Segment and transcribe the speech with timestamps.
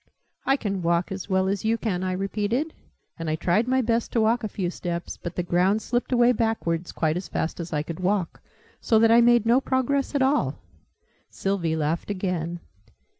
[0.47, 2.73] "I can walk as well as you can," I repeated.
[3.19, 6.31] And I tried my best to walk a few steps: but the ground slipped away
[6.31, 8.41] backwards, quite as fast as I could walk,
[8.79, 10.57] so that I made no progress at all.
[11.29, 12.61] Sylvie laughed again.